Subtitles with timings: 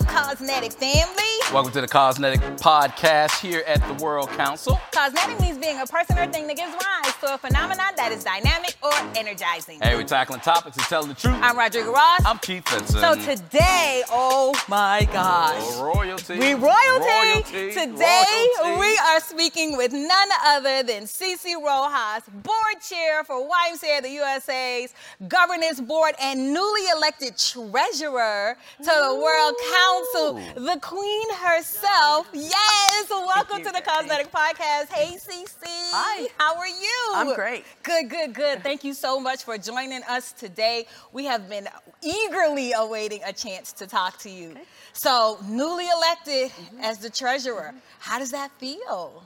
[0.00, 1.22] up, Cosmetic family?
[1.52, 4.76] Welcome to the Cosmetic Podcast here at the World Council.
[4.90, 8.24] Cosmetic means being a person or thing that gives rise to a phenomenon that is
[8.24, 9.78] dynamic or energizing.
[9.80, 11.36] Hey, we're tackling topics and telling the truth.
[11.40, 12.22] I'm Rodrigo Ross.
[12.26, 12.98] I'm Keith Benson.
[13.00, 15.54] so today, oh my gosh.
[15.60, 16.40] Oh, royalty.
[16.40, 17.06] We royalty.
[17.06, 17.72] Royalty.
[17.72, 18.80] Today Royalty.
[18.80, 24.10] we are speaking with none other than Cece Rojas, board chair for YMCA of the
[24.10, 24.92] USA's
[25.28, 32.26] governance board and newly elected treasurer to the World Council, the queen herself.
[32.32, 33.82] Yes, welcome to the.
[33.86, 34.88] Cosmetic Podcast.
[34.90, 35.62] Hey CC.
[35.64, 36.26] Hi.
[36.38, 37.10] How are you?
[37.14, 37.64] I'm great.
[37.82, 38.62] Good, good, good.
[38.62, 40.86] Thank you so much for joining us today.
[41.12, 41.68] We have been
[42.02, 44.56] eagerly awaiting a chance to talk to you.
[44.92, 46.80] So, newly elected Mm-hmm.
[46.80, 49.22] as the treasurer, how does that feel?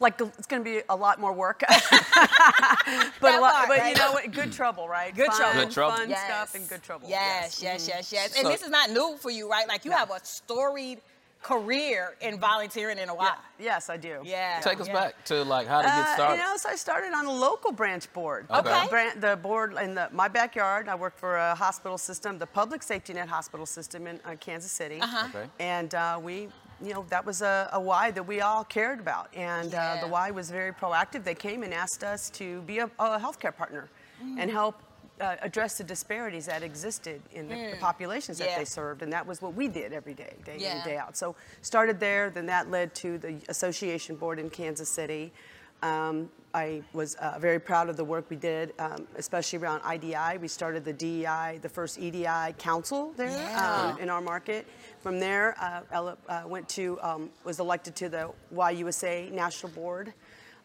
[0.00, 3.96] Like it's going to be a lot more work, but a lot, part, but right?
[3.96, 4.30] you know what?
[4.30, 5.12] Good trouble, right?
[5.14, 5.60] Good fun, trouble.
[5.64, 5.96] Good trouble.
[5.96, 7.08] fun stuff, and good trouble.
[7.08, 8.36] Yes, yes, yes, yes.
[8.36, 9.66] And So- this is not new for you, right?
[9.66, 11.00] Like you have a storied
[11.42, 13.36] career in volunteering in a while.
[13.58, 13.64] Yeah.
[13.74, 14.20] Yes, I do.
[14.24, 14.60] Yeah.
[14.60, 14.92] Take us yeah.
[14.92, 16.36] back to like how to get Uh, started.
[16.36, 18.46] you know, so I started on a local branch board.
[18.50, 18.82] Okay.
[18.84, 20.88] The, bran- the board in the, my backyard.
[20.88, 24.72] I work for a hospital system, the public safety net hospital system in uh, Kansas
[24.72, 25.00] City.
[25.00, 25.28] Uh-huh.
[25.28, 25.48] Okay.
[25.60, 26.48] And uh, we,
[26.82, 29.28] you know, that was a, a why that we all cared about.
[29.34, 31.24] And uh, the why was very proactive.
[31.24, 33.88] They came and asked us to be a, a healthcare partner
[34.20, 34.34] Mm.
[34.40, 34.74] and help
[35.20, 38.50] uh, address the disparities that existed in the, the populations that Mm.
[38.50, 38.58] Yeah.
[38.58, 39.02] they served.
[39.02, 40.74] And that was what we did every day, day in Yeah.
[40.74, 41.16] and day out.
[41.16, 45.32] So started there, then that led to the association board in Kansas City.
[45.82, 50.38] Um, I was uh, very proud of the work we did, um, especially around IDI.
[50.40, 53.92] We started the DEI, the first EDI council there Yeah.
[53.94, 54.66] um, in our market.
[55.00, 60.12] From there, uh, Ella uh, went to, um, was elected to the YUSA National Board.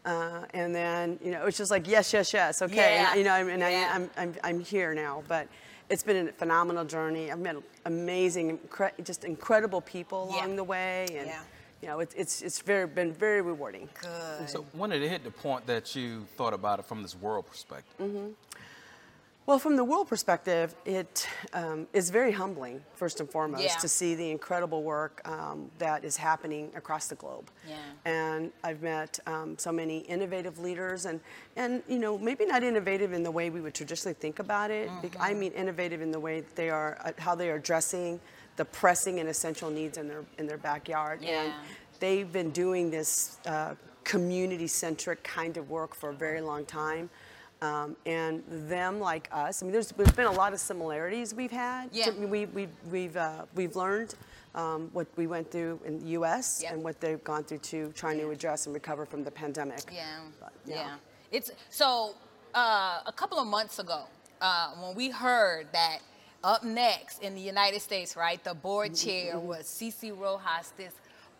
[0.05, 2.75] Uh, and then, you know, it was just like, yes, yes, yes, okay.
[2.95, 3.09] Yeah.
[3.11, 3.89] And, you know, and Yeah.
[3.91, 5.23] I, I'm, I'm, I'm here now.
[5.27, 5.47] But
[5.89, 7.31] it's been a phenomenal journey.
[7.31, 10.39] I've met amazing, incre- just incredible people Yeah.
[10.41, 11.05] along the way.
[11.15, 11.41] And, Yeah.
[11.81, 13.87] you know, it's, it's, it's very, been very rewarding.
[14.01, 14.49] Good.
[14.49, 17.45] so when did it hit the point that you thought about it from this world
[17.45, 17.93] perspective?
[18.01, 18.29] Mm-hmm.
[19.45, 23.75] Well, from the world perspective, it um, is very humbling, first and foremost, Yeah.
[23.75, 27.49] to see the incredible work um, that is happening across the globe.
[27.67, 27.75] Yeah.
[28.05, 31.19] And I've met um, so many innovative leaders, and,
[31.57, 34.87] and you know, maybe not innovative in the way we would traditionally think about it.
[34.89, 35.21] Mm-hmm.
[35.21, 38.21] I mean, innovative in the way that they are, uh, how they are addressing
[38.55, 41.19] the pressing and essential needs in their in their backyard.
[41.19, 41.53] And Yeah.
[41.99, 43.75] they've been doing this uh,
[44.05, 47.09] community-centric kind of work for a very long time.
[47.63, 51.49] Um, and them, like us, I mean, there's, there's been a lot of similarities we've
[51.49, 51.87] had.
[51.93, 52.05] Yeah.
[52.05, 54.15] So we, we, we've, uh, we've learned
[54.53, 56.59] um, what we went through in the U.S.
[56.61, 56.73] Yeah.
[56.73, 59.79] and what they've gone through to trying to address and recover from the pandemic.
[59.91, 60.03] Yeah,
[60.41, 60.95] But, yeah.
[61.31, 62.15] It's so
[62.53, 64.03] uh, a couple of months ago
[64.41, 65.99] uh, when we heard that
[66.43, 70.93] up next in the United States, right, the board Mm-hmm, chair was Cece Rojas, this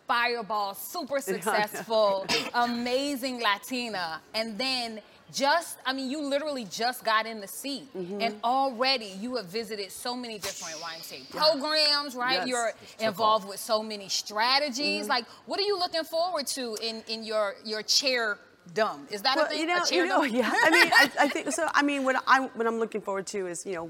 [0.07, 5.01] fireball, super successful, amazing Latina, and then.
[5.31, 8.21] Just, I mean, you literally just got in the seat, Mm-hmm.
[8.21, 12.45] and already you have visited so many different YMCA programs, right?
[12.45, 12.47] Yes.
[12.47, 13.49] You're involved off.
[13.51, 15.07] with so many strategies.
[15.07, 18.37] Like, what are you looking forward to in, in your your chair
[18.73, 19.07] dumb?
[19.11, 19.59] Is that a thing?
[19.61, 20.51] you know, you know, yeah.
[20.53, 21.67] I mean, I, I think so.
[21.73, 23.89] I mean, what I what I'm looking forward to is, you know,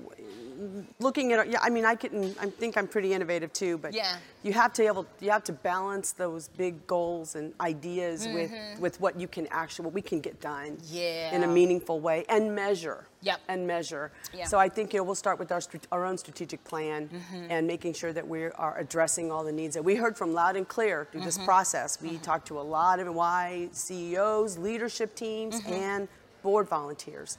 [0.99, 1.49] looking at.
[1.49, 2.35] Yeah, I mean, I can.
[2.39, 4.17] I think I'm pretty innovative too, but Yeah.
[4.43, 5.05] you have to able.
[5.19, 9.85] You have to balance those big goals and ideas with with what you can actually,
[9.85, 10.77] what we can get done.
[10.85, 11.29] yeah.
[11.35, 11.49] In Mm-hmm.
[11.49, 13.07] A meaningful way and measure.
[13.21, 13.39] Yep.
[13.47, 14.11] And measure.
[14.33, 14.45] Yeah.
[14.47, 17.51] So I think you know we'll start with our our own strategic plan Mm-hmm.
[17.51, 20.55] and making sure that we are addressing all the needs that we heard from loud
[20.55, 21.25] and clear through Mm-hmm.
[21.25, 22.01] this process.
[22.01, 25.73] We talked to a lot of Y CEOs, leadership teams, Mm-hmm.
[25.73, 26.07] and
[26.43, 27.37] board volunteers,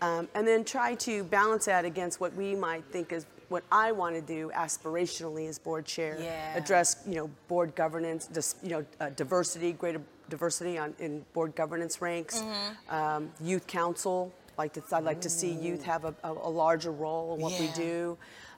[0.00, 3.92] um, and then try to balance that against what we might think is what I
[3.92, 6.16] want to do aspirationally as board chair.
[6.18, 6.56] Yeah.
[6.56, 10.00] Address you know board governance, dis, you know uh, diversity, greater
[10.30, 12.94] diversity on in board governance ranks, Mm-hmm.
[12.94, 14.32] um, youth council.
[14.56, 17.58] Like to, I'd like to see youth have a, a, a larger role in what
[17.58, 18.16] we do.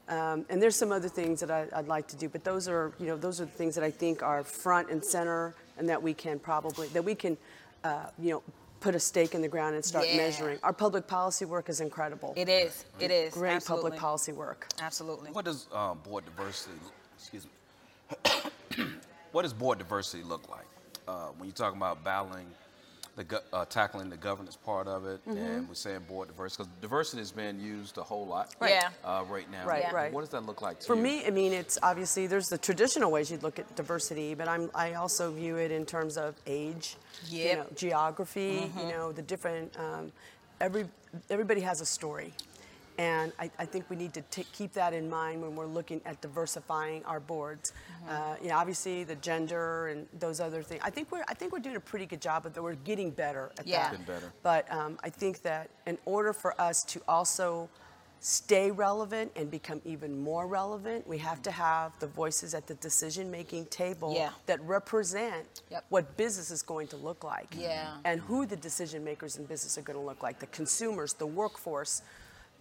[0.09, 2.93] Um, and there's some other things that I, I'd like to do, but those are,
[3.01, 6.01] you know, those are the things that I think are front and center, and that
[6.01, 7.37] we can probably, that we can,
[7.83, 8.43] uh, you know,
[8.81, 10.17] put a stake in the ground and start Yeah.
[10.17, 10.59] measuring.
[10.63, 12.35] Our public policy work is incredible.
[12.37, 12.85] It is.
[13.01, 13.35] It is.
[13.35, 13.91] Great Absolutely.
[13.91, 14.69] public policy work.
[14.81, 15.31] Absolutely.
[15.33, 16.75] What does uh, board diversity,
[17.17, 18.85] excuse me,
[19.33, 20.67] what does board diversity look like?
[21.09, 22.47] Uh, when you're talking about battling,
[23.17, 25.39] the, uh, tackling the governance part of it, Mm-hmm.
[25.39, 28.73] and we're saying board diversity, because diversity is being used a whole lot Right.
[28.73, 28.91] Yeah.
[29.05, 29.65] uh, right now.
[29.67, 29.93] Right, Yeah.
[29.95, 30.13] right.
[30.13, 30.87] What does that look like to you?
[30.87, 31.03] For you?
[31.03, 34.71] me, I mean, it's obviously there's the traditional ways you'd look at diversity, but I'm
[34.75, 36.97] I also view it in terms of age,
[37.29, 39.75] you know, geography, you know, the different.
[39.79, 40.13] Um,
[40.61, 40.87] every
[41.31, 42.35] everybody has a story,
[42.99, 46.01] And I, I think we need to ta- keep that in mind when we're looking
[46.07, 47.73] at diversifying our boards.
[48.09, 50.81] Uh, you know, obviously the gender and those other things.
[50.85, 52.63] I think we're I think we're doing a pretty good job of that.
[52.63, 53.83] We're getting better at Yeah.
[53.83, 53.91] that.
[53.93, 54.33] Getting better.
[54.43, 57.69] But um, I think that in order for us to also
[58.19, 62.75] stay relevant and become even more relevant, we have to have the voices at the
[62.77, 64.31] decision-making table Yeah.
[64.47, 65.85] that represent Yep.
[65.91, 67.99] what business is going to look like Yeah.
[68.07, 71.27] and who the decision makers in business are going to look like, the consumers, the
[71.27, 72.01] workforce,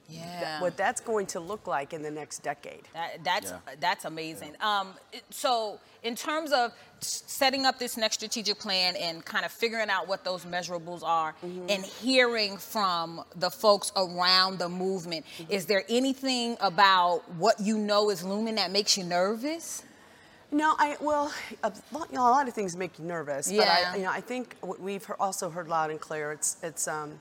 [0.08, 0.62] Yeah.
[0.62, 2.84] what that's going to look like in the next decade.
[2.94, 3.76] That, that's Yeah.
[3.80, 4.56] that's amazing.
[4.62, 4.94] Um,
[5.30, 10.08] so in terms of setting up this next strategic plan and kind of figuring out
[10.08, 11.70] what those measurables are, Mm-hmm.
[11.70, 15.52] and hearing from the folks around the movement, Mm-hmm.
[15.52, 19.84] is there anything about what you know is looming that makes you nervous?
[20.52, 23.48] No, I well, a lot, you know, a lot of things make you nervous.
[23.48, 23.92] But Yeah.
[23.92, 26.32] I, you know, I think what we've also heard loud and clear.
[26.32, 27.20] It's it's um,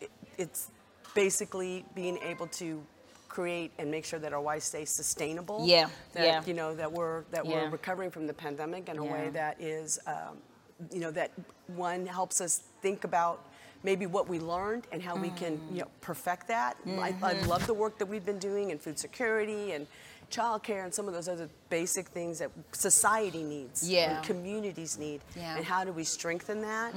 [0.00, 0.68] it, it's
[1.14, 2.82] basically being able to
[3.28, 5.64] create and make sure that our life stays sustainable.
[5.66, 6.42] Yeah, That, yeah.
[6.46, 7.52] You know that we're that Yeah.
[7.64, 9.12] we're recovering from the pandemic in a Yeah.
[9.12, 10.38] way that is, um,
[10.90, 11.30] you know, that
[11.68, 13.38] one helps us think about.
[13.84, 15.72] Maybe what we learned and how we can, Mm.
[15.74, 16.76] you know, perfect that.
[16.86, 17.48] I, I Mm-hmm.
[17.48, 19.88] love the work that we've been doing in food security and
[20.32, 24.16] childcare and some of those other basic things that society needs Yeah.
[24.16, 25.20] and communities need.
[25.36, 25.42] Yeah.
[25.42, 25.56] Mm-hmm.
[25.58, 26.94] And how do we strengthen that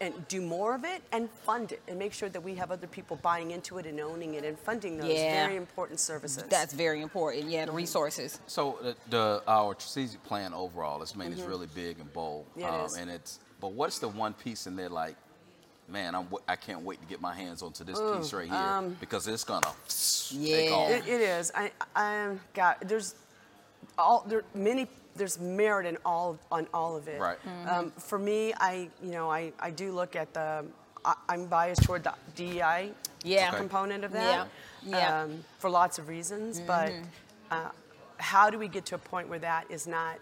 [0.00, 2.86] and do more of it and fund it and make sure that we have other
[2.86, 5.46] people buying into it and owning it and funding those Yeah.
[5.46, 6.44] very important services.
[6.48, 7.48] That's very important.
[7.48, 8.38] Yeah, the resources.
[8.46, 12.60] So the, the our strategic plan overall, it's made it's really big and bold, Mm-hmm.
[12.60, 12.96] Yeah, it is.
[12.96, 13.40] and it's.
[13.60, 15.16] But what's the one piece in there like?
[15.90, 18.96] Man, I'm, w- I can't wait to get my hands onto this piece right here
[19.00, 20.74] because it's gonna take Yeah.
[20.74, 20.90] off.
[20.90, 21.50] It, it is.
[21.54, 23.14] I, I got there's
[23.96, 24.86] all there many
[25.16, 27.18] there's merit in all on all of it.
[27.20, 27.38] Right.
[27.66, 30.64] Um, for me, I you know I, I do look at the
[31.04, 32.92] I, I'm biased toward the DEI
[33.24, 33.48] Yeah.
[33.48, 33.56] Okay.
[33.56, 34.48] component of that.
[34.84, 34.94] Yeah.
[35.24, 35.32] Mm-hmm.
[35.32, 36.92] Um, for lots of reasons, but
[37.50, 37.70] uh,
[38.18, 40.18] how do we get to a point where that is not?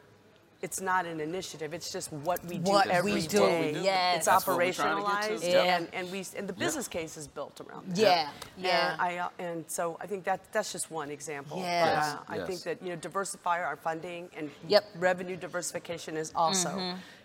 [0.66, 1.72] It's not an initiative.
[1.78, 3.72] It's just what we do What every we day.
[3.72, 4.16] do, yes.
[4.16, 4.82] It's That's what we're to get to.
[4.82, 5.76] operationalized, Yeah.
[5.76, 7.96] and, and we and the business case is built around that.
[7.96, 8.92] Yeah, yeah.
[8.92, 11.56] And I uh, and so I think that that's just one example.
[11.58, 11.86] Yes.
[11.86, 14.82] But, Yes, uh, I think that you know diversify our funding and Yep.
[14.82, 15.00] Mm-hmm.
[15.10, 16.70] revenue diversification is also.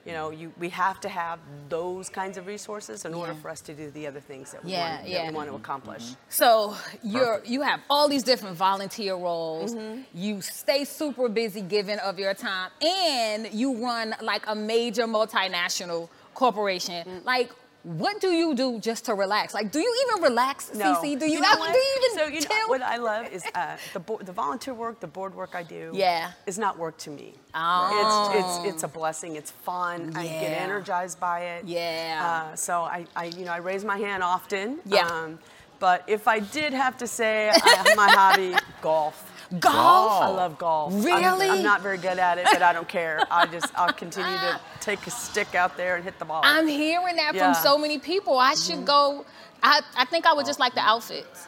[0.05, 1.39] You know, you we have to have
[1.69, 4.71] those kinds of resources in order for us to do the other things that we,
[4.71, 6.03] Yeah, want, that we want to accomplish.
[6.29, 9.75] So you're you have all these different volunteer roles.
[9.75, 10.01] Mm-hmm.
[10.13, 16.09] You stay super busy giving of your time, and you run like a major multinational
[16.33, 17.05] corporation.
[17.07, 17.25] Mm.
[17.25, 17.51] Like,
[17.83, 19.53] what do you do just to relax?
[19.53, 20.95] Like, do you even relax, No.
[20.95, 21.19] Cece?
[21.19, 23.77] Do you, know ever do you even so you know what I love is uh,
[23.93, 25.91] the bo- the volunteer work, the board work I do.
[25.93, 26.31] Yeah.
[26.45, 27.33] is not work to me.
[27.55, 28.31] Oh.
[28.33, 29.35] It's it's it's a blessing.
[29.35, 30.13] It's fun.
[30.15, 31.65] I get energized by it.
[31.65, 32.49] Yeah.
[32.51, 34.79] Uh, so I, I you know I raise my hand often.
[34.85, 35.07] Yeah.
[35.07, 35.39] Um,
[35.79, 39.30] but if I did have to say I, my hobby, golf.
[39.59, 40.23] Golf?
[40.23, 40.93] I love golf.
[40.93, 41.49] I'm- Really?
[41.49, 43.21] I'm, not very good at it, but I don't care.
[43.29, 46.41] I just I'll continue to take a stick out there and hit the ball.
[46.43, 47.41] I'm hearing that Yeah.
[47.51, 47.53] Mm-hmm.
[47.53, 48.37] from so many people.
[48.39, 49.25] I should go.
[49.63, 51.47] I, I think I would just like the outfits.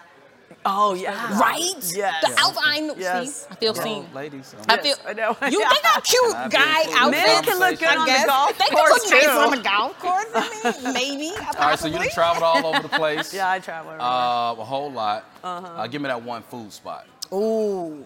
[0.65, 1.39] oh yeah.
[1.39, 1.73] Right?
[1.95, 2.21] Yes.
[2.23, 2.63] The outfit.
[2.65, 2.95] I know.
[2.97, 3.41] Yes.
[3.41, 4.13] See, I feel Well, seen.
[4.13, 4.53] ladies.
[4.53, 4.95] um, I Yes, feel.
[5.09, 5.37] I know.
[5.49, 5.69] You Yeah.
[5.69, 7.25] think I'm cute, I've been guy included in outfits?
[7.25, 8.21] Men can look good I on guess.
[8.21, 10.25] the golf they course can look nice on the golf course.
[10.35, 11.29] I mean, maybe.
[11.37, 13.33] All right, so you done traveled all over the place.
[13.33, 13.91] Yeah, I travel.
[13.93, 15.25] Uh, a whole lot.
[15.43, 15.67] Uh-huh.
[15.67, 17.07] Uh, give me that one food spot.
[17.33, 18.05] Ooh.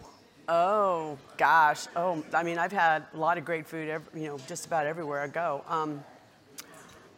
[0.49, 1.87] Oh gosh.
[1.95, 3.89] Oh, I mean, I've had a lot of great food.
[3.89, 5.63] ev you know, just about everywhere I go.
[5.67, 6.03] Um,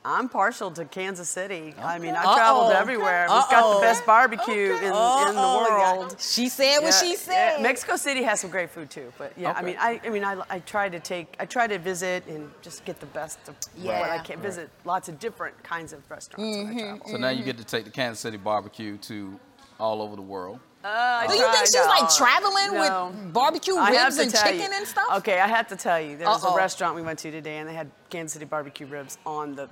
[0.03, 1.75] I'm partial to Kansas City.
[1.83, 2.35] I mean, I've Uh-oh.
[2.35, 3.27] traveled everywhere.
[3.31, 6.15] We've got the best barbecue in, in the world.
[6.19, 7.15] She said what Yeah, she yeah.
[7.17, 7.61] said.
[7.61, 10.41] Mexico City has some great food too, but yeah, I mean, I, I mean, I,
[10.49, 13.95] I try to take, I try to visit and just get the best of what
[13.95, 14.23] I Yeah.
[14.23, 14.39] can.
[14.39, 17.07] Visit lots of different kinds of restaurants when I travel.
[17.07, 19.37] So now you get to take the Kansas City barbecue to
[19.79, 20.61] all over the world.
[20.83, 23.11] Uh, Do you think she's like traveling No.
[23.13, 24.77] with barbecue ribs and chicken you.
[24.77, 25.07] and stuff?
[25.17, 26.53] Okay, I have to tell you, there was Uh-oh.
[26.53, 29.67] a restaurant we went to today, and they had Kansas City barbecue ribs on the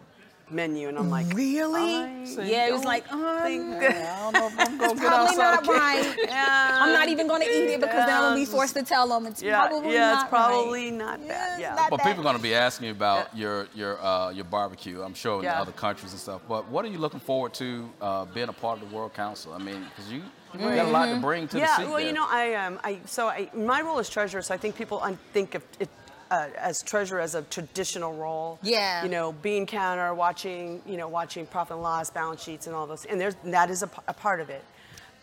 [0.49, 1.81] menu, and I'm like, Really?
[1.81, 5.41] I Yeah, it was like, um, think I don't know if I'm gonna get Probably
[5.43, 5.65] outside.
[5.65, 6.15] not right.
[6.27, 8.73] yeah, I'm not even going to eat it because then I'm going to be forced
[8.75, 10.93] to tell them it's Yeah, probably yeah, not it's probably right.
[10.93, 11.59] not Yeah, bad.
[11.59, 11.75] Yeah.
[11.75, 13.41] not But that- people are going to be asking you about Yeah.
[13.41, 15.01] your your uh, your barbecue.
[15.01, 15.61] I'm sure in Yeah.
[15.61, 16.41] other countries and stuff.
[16.47, 19.53] But what are you looking forward to uh, being a part of the World Council?
[19.53, 20.21] I mean, because you
[20.53, 22.07] you got a lot to bring to yeah, the seat well, there.
[22.07, 24.99] you know, I um, I so I my role as treasurer, so I think people
[25.03, 25.89] un- think of it
[26.31, 28.59] uh, as treasurer as a traditional role.
[28.61, 29.03] Yeah.
[29.03, 32.87] You know, bean counter, watching, you know, watching profit and loss, balance sheets, and all
[32.87, 34.63] those, and there's and that is a part of it.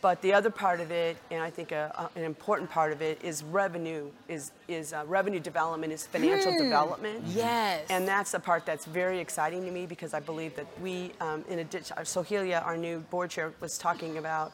[0.01, 3.01] But the other part of it, and I think a, a- an important part of
[3.01, 7.23] it, is revenue, is is uh, revenue development, is financial development.
[7.27, 7.87] Yes.
[7.89, 11.43] And that's the part that's very exciting to me because I believe that we, um,
[11.49, 14.53] in addition, Soheila, our new board chair, was talking about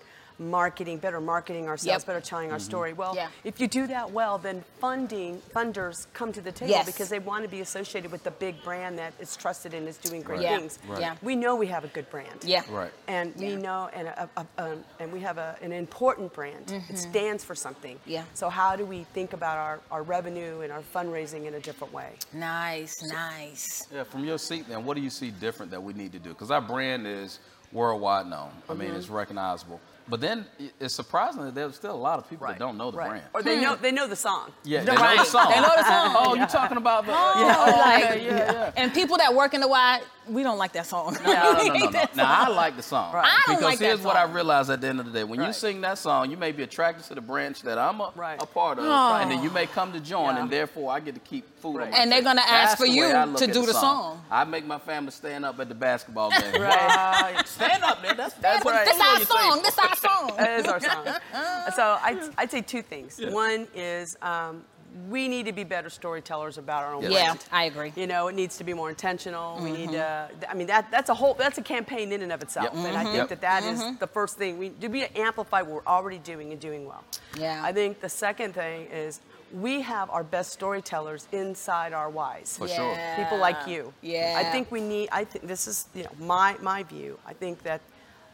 [0.51, 2.07] marketing, better marketing ourselves, Yep.
[2.07, 2.95] better telling our story.
[2.95, 3.29] Well, Yeah.
[3.45, 6.87] if you do that well, then funding funders come to the table Yes.
[6.87, 9.99] because they want to be associated with the big brand that is trusted and is
[9.99, 10.57] doing great Yeah.
[10.59, 10.79] things.
[10.89, 11.01] Right.
[11.01, 11.17] Yeah.
[11.21, 12.43] We know we have a good brand.
[12.43, 12.63] Yeah.
[12.71, 12.91] Right.
[13.07, 16.71] And we know, and, a, a, um, and we have a, an important brand.
[16.89, 17.97] It stands for something.
[17.99, 18.11] Mm-hmm.
[18.11, 18.25] Yeah.
[18.33, 21.93] So how do we think about our, our revenue and our fundraising in a different
[21.93, 22.13] way?
[22.33, 23.87] Nice, nice.
[23.93, 26.31] Yeah, from your seat, then, what do you see different that we need to do?
[26.31, 27.41] Because our brand is
[27.73, 28.51] worldwide known.
[28.69, 28.97] I mean, Mm-hmm.
[28.99, 29.81] it's recognizable.
[30.11, 32.91] But then i- it's surprising that there's still a lot of people that don't know
[32.91, 33.23] the brand.
[33.33, 33.83] Or they know hmm.
[33.83, 34.51] they know the song.
[34.65, 35.51] Yeah, they know the song.
[35.51, 36.15] They know the song.
[36.19, 37.13] Oh, you're talking about the?
[37.15, 38.73] Oh, yeah, like- okay, yeah, yeah.
[38.77, 41.17] And people that work in the Y, we don't like that song.
[41.25, 42.05] No, no, no, no, no.
[42.15, 43.15] Now I like the song.
[43.15, 43.25] Right.
[43.25, 44.35] I don't because like that here's what I song.
[44.35, 46.63] realized at the end of the day: when you sing that song, you may be
[46.63, 48.41] attracted to the branch that I'm a, Right.
[48.43, 49.17] a part of, Oh.
[49.21, 50.43] and then you may come to join, Yeah.
[50.43, 51.91] and therefore I get to keep food on Right.
[51.93, 53.67] my And they're gonna ask That's for the you way I look to at do
[53.67, 54.23] the song.
[54.31, 56.41] I make my family stand up at the basketball game.
[56.61, 57.43] Right.
[57.47, 58.17] Stand up, man.
[58.17, 58.87] That's that's what right.
[58.87, 59.63] This you our song.
[59.63, 60.33] This our song.
[60.37, 61.05] That is our song.
[61.77, 63.21] so I'd, I'd say two things.
[63.23, 64.65] One is um,
[65.09, 67.13] we need to be better storytellers about our own Yes.
[67.13, 67.45] Yeah, brand.
[67.53, 67.93] I agree.
[67.95, 69.59] You know, it needs to be more intentional.
[69.63, 69.99] We need to.
[69.99, 70.45] Mm-hmm.
[70.51, 72.85] I mean, that that's a whole that's a campaign in and of itself, Yep.
[72.87, 73.29] and I think Yep.
[73.29, 73.99] that that is Mm-hmm.
[73.99, 74.89] the first thing we do.
[74.91, 77.05] We amplify what we're already doing and doing well.
[77.39, 77.61] Yeah.
[77.65, 79.21] I think the second thing is
[79.53, 82.57] we have our best storytellers inside our whys.
[82.57, 82.97] For sure.
[83.17, 83.93] People like you.
[84.03, 84.37] Yeah.
[84.39, 85.09] I think we need.
[85.13, 87.17] I think this is you know my my view.
[87.25, 87.81] I think that.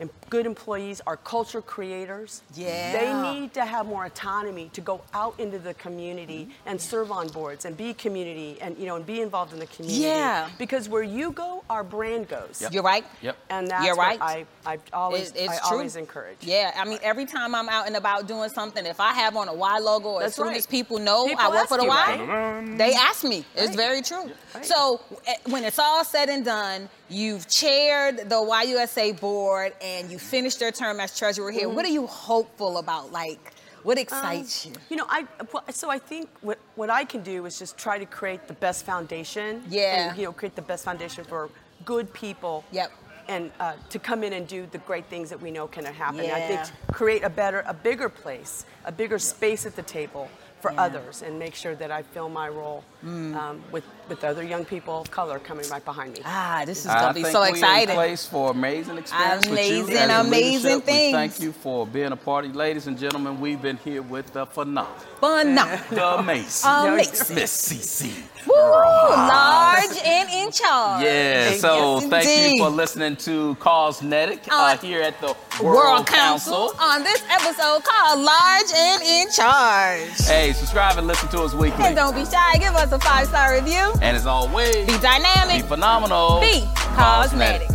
[0.01, 2.43] Em- Good employees are culture creators.
[2.55, 2.93] Yeah.
[2.99, 7.29] They need to have more autonomy to go out into the community and serve on
[7.29, 10.03] boards and be community and you know and be involved in the community.
[10.03, 10.51] Yeah.
[10.59, 12.61] Because where you go, our brand goes.
[12.61, 12.73] Yep.
[12.73, 13.05] You're right.
[13.23, 13.37] Yep.
[13.51, 14.19] And that's You're right.
[14.19, 15.79] what I I always It- it's I true.
[15.79, 16.39] always encourage.
[16.41, 19.47] Yeah, I mean, every time I'm out and about doing something, if I have on
[19.49, 20.57] a Y logo, as That's soon right.
[20.57, 22.79] as people know People I work for the you, Y, right?
[22.79, 23.45] they ask me.
[23.55, 23.77] It's Right.
[23.77, 24.31] very true.
[24.55, 24.65] Right.
[24.67, 30.19] So eh, when it's all said and done, you've chaired the YUSA board and you
[30.19, 31.67] finished your term as treasurer here.
[31.67, 31.77] Mm-hmm.
[31.77, 33.13] What are you hopeful about?
[33.13, 33.53] Like,
[33.83, 34.73] what Um, excites you?
[34.91, 35.21] You know, I
[35.53, 38.55] well, so I think what what I can do is just try to create the
[38.67, 39.51] best foundation.
[39.69, 39.85] Yeah.
[40.11, 41.49] And, you know, create the best foundation for
[41.85, 42.65] good people.
[42.73, 42.91] Yep.
[43.29, 46.21] And uh, to come in and do the great things that we know can happen.
[46.21, 46.49] I Yeah.
[46.49, 46.61] think
[47.01, 48.53] create a better, a bigger place,
[48.85, 50.29] a bigger space at the table
[50.67, 50.79] for Yeah.
[50.79, 50.87] Mm.
[50.87, 54.95] others, and make sure that I fill my role um, with with other young people
[55.01, 56.21] of color coming right behind me.
[56.25, 57.95] Ah, this is gonna be think so we in exciting.
[57.95, 60.87] place for amazing experience with you Amazing, as amazing leadership.
[60.87, 61.13] We things.
[61.21, 63.41] thank you for being a party, ladies and gentlemen.
[63.41, 67.35] We've been here with the phenomenal, Fun, the amazing, amazing.
[67.37, 68.13] Miss CC.
[68.47, 71.03] Woo, large and in charge.
[71.05, 72.09] Yeah, Thank so you.
[72.11, 72.57] thank Indeed.
[72.59, 77.23] you for listening to Cosmetic uh, Uh, here at the World, World, Council on this
[77.29, 80.27] episode called Large and in Charge.
[80.27, 81.85] Hey, subscribe and listen to us weekly.
[81.85, 83.93] And don't be shy, give us a five star review.
[84.03, 86.41] And as always, Be dynamic, be phenomenal.
[86.41, 87.69] be cosmetic.